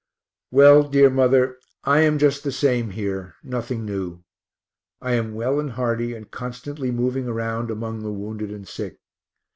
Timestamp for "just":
2.17-2.43